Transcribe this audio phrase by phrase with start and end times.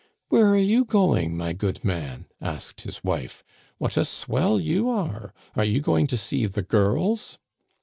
[0.21, 2.25] "* Where are you going, my good man?
[2.33, 3.43] * asked his wife.
[3.77, 5.31] *What a swell you are!
[5.55, 7.37] Are you going to see the girls